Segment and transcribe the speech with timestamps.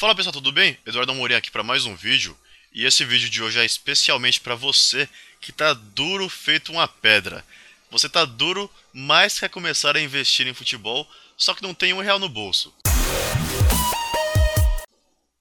[0.00, 0.78] Fala pessoal, tudo bem?
[0.86, 2.34] Eduardo Amorim aqui para mais um vídeo.
[2.72, 5.06] E esse vídeo de hoje é especialmente para você
[5.42, 7.44] que tá duro feito uma pedra.
[7.90, 12.00] Você tá duro, mas quer começar a investir em futebol, só que não tem um
[12.00, 12.74] real no bolso.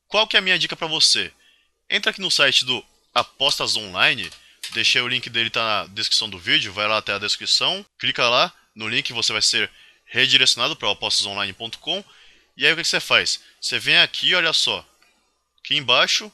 [0.09, 1.31] Qual que é a minha dica para você?
[1.89, 2.85] Entra aqui no site do
[3.15, 4.29] Apostas Online,
[4.73, 8.27] deixei o link dele tá na descrição do vídeo, vai lá até a descrição, clica
[8.27, 9.71] lá no link, você vai ser
[10.03, 12.03] redirecionado para apostasonline.com
[12.59, 13.39] e aí o que, você faz?
[13.61, 14.85] Você vem aqui, olha só.
[15.59, 16.29] Aqui embaixo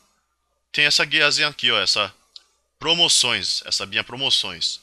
[0.72, 2.12] tem essa guiazinha aqui, ó, essa
[2.80, 4.80] promoções, essa minha promoções.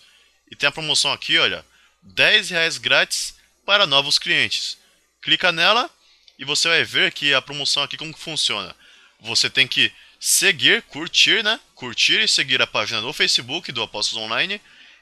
[0.48, 1.66] E tem a promoção aqui, olha,
[2.00, 3.34] 10 reais grátis
[3.66, 4.78] para novos clientes.
[5.20, 5.90] Clica nela
[6.38, 8.72] e você vai ver que a promoção aqui como que funciona.
[9.18, 11.58] Você tem que seguir, curtir, né?
[11.74, 14.60] Curtir e seguir a página do Facebook do Apostos Online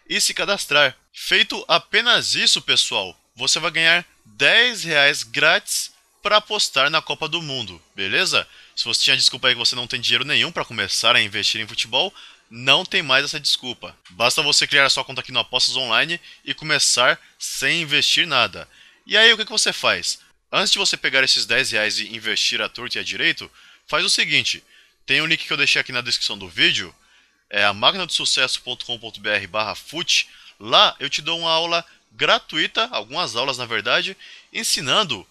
[0.09, 0.97] e se cadastrar.
[1.13, 5.93] Feito apenas isso, pessoal, você vai ganhar 10 reais grátis
[6.23, 8.47] para apostar na Copa do Mundo, beleza?
[8.77, 11.61] Se você tinha desculpa aí que você não tem dinheiro nenhum para começar a investir
[11.61, 12.13] em futebol,
[12.51, 13.97] não tem mais essa desculpa.
[14.11, 18.69] Basta você criar a sua conta aqui no Apostas Online e começar sem investir nada.
[19.07, 20.19] E aí o que, que você faz?
[20.53, 23.51] Antes de você pegar esses 10 reais e investir à torta e à direito,
[23.87, 24.65] faz o seguinte.
[25.07, 26.95] Tem um link que eu deixei aqui na descrição do vídeo,
[27.49, 30.29] é a magnadosucesso.com.br barra fut.
[30.59, 34.17] Lá eu te dou uma aula gratuita, algumas aulas na verdade,
[34.53, 35.27] ensinando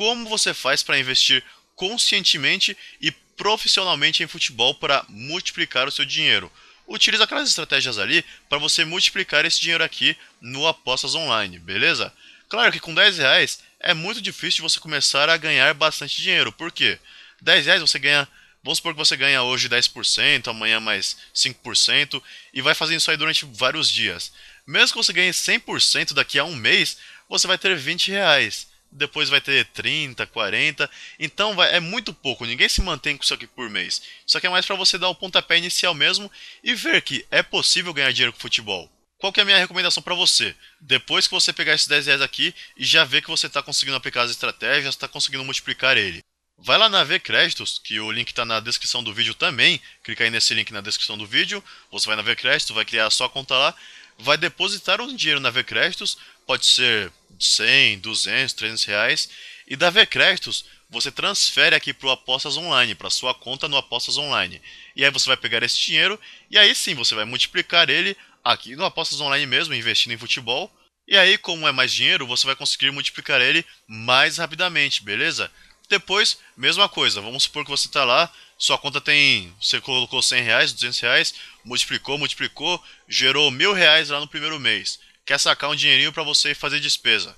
[0.00, 1.44] como você faz para investir
[1.76, 6.50] conscientemente e profissionalmente em futebol para multiplicar o seu dinheiro.
[6.88, 12.10] Utilize aquelas estratégias ali para você multiplicar esse dinheiro aqui no Apostas Online, beleza?
[12.48, 16.50] Claro que com 10 reais é muito difícil você começar a ganhar bastante dinheiro.
[16.50, 16.98] Por quê?
[17.42, 18.26] 10 reais você ganha,
[18.64, 22.22] vamos supor que você ganha hoje 10%, amanhã mais 5%
[22.54, 24.32] e vai fazendo isso aí durante vários dias.
[24.66, 26.96] Mesmo que você ganhe 100% daqui a um mês,
[27.28, 30.90] você vai ter 20 reais depois vai ter 30, 40.
[31.18, 34.02] Então vai, é muito pouco, ninguém se mantém com isso aqui por mês.
[34.26, 36.30] Isso aqui é mais para você dar o pontapé inicial mesmo
[36.62, 38.90] e ver que é possível ganhar dinheiro com futebol.
[39.18, 40.56] Qual que é a minha recomendação para você?
[40.80, 43.96] Depois que você pegar esses 10 reais aqui e já ver que você está conseguindo
[43.96, 46.22] aplicar as estratégias, está conseguindo multiplicar ele.
[46.62, 49.80] Vai lá na V Créditos, que o link está na descrição do vídeo também.
[50.02, 51.62] Clica aí nesse link na descrição do vídeo.
[51.90, 53.74] Você vai na V Créditos, vai criar a sua conta lá
[54.20, 56.18] vai depositar um dinheiro na V-Créditos,
[56.50, 59.30] pode ser 100, 200, 300 reais,
[59.68, 64.16] e da V-Créditos você transfere aqui para o Apostas Online, para sua conta no Apostas
[64.16, 64.60] Online.
[64.96, 66.18] E aí você vai pegar esse dinheiro
[66.50, 70.68] e aí sim você vai multiplicar ele aqui no Apostas Online mesmo, investindo em futebol.
[71.06, 75.52] E aí, como é mais dinheiro, você vai conseguir multiplicar ele mais rapidamente, beleza?
[75.88, 78.28] Depois, mesma coisa, vamos supor que você está lá,
[78.58, 81.34] sua conta tem, você colocou 100 reais, 200 reais,
[81.64, 84.98] multiplicou, multiplicou, gerou mil reais lá no primeiro mês.
[85.30, 87.36] Quer sacar um dinheirinho para você fazer despesa.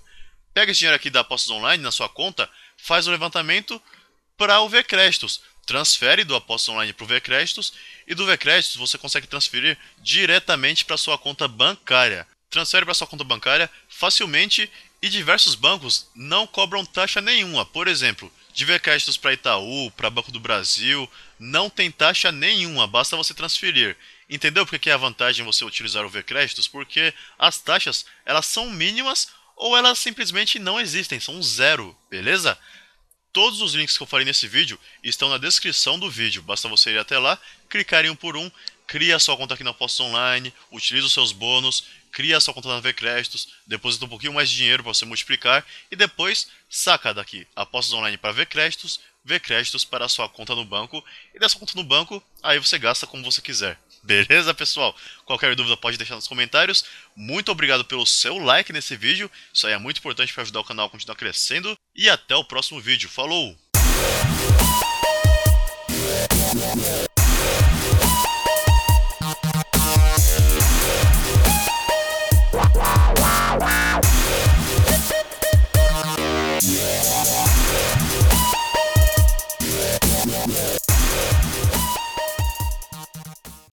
[0.54, 2.48] Pega esse dinheiro aqui da apostas online na sua conta,
[2.78, 3.78] faz o levantamento
[4.34, 5.42] para o V-Créditos.
[5.66, 7.74] Transfere do apostas online para o V-Créditos
[8.08, 12.26] e do V-Créditos você consegue transferir diretamente para sua conta bancária.
[12.48, 14.72] Transfere para sua conta bancária facilmente
[15.02, 17.66] e diversos bancos não cobram taxa nenhuma.
[17.66, 23.16] Por exemplo, de créditos para Itaú, para Banco do Brasil, não tem taxa nenhuma, basta
[23.16, 23.96] você transferir.
[24.34, 26.66] Entendeu porque que é a vantagem você utilizar o V-Créditos?
[26.66, 32.58] Porque as taxas, elas são mínimas ou elas simplesmente não existem, são zero, beleza?
[33.30, 36.92] Todos os links que eu falei nesse vídeo estão na descrição do vídeo, basta você
[36.92, 37.38] ir até lá,
[37.68, 38.50] clicar em um por um,
[38.86, 42.80] cria sua conta aqui na Aposta Online, utiliza os seus bônus, cria sua conta na
[42.80, 47.46] V Créditos, deposita um pouquinho mais de dinheiro para você multiplicar e depois saca daqui
[47.54, 48.46] apostas online para V
[49.24, 51.02] ver créditos para sua conta no banco
[51.34, 53.78] e dessa conta no banco aí você gasta como você quiser.
[54.02, 54.96] Beleza, pessoal?
[55.24, 56.84] Qualquer dúvida pode deixar nos comentários.
[57.14, 59.30] Muito obrigado pelo seu like nesse vídeo.
[59.54, 61.78] Isso aí é muito importante para ajudar o canal a continuar crescendo.
[61.94, 63.08] E até o próximo vídeo.
[63.08, 63.56] Falou!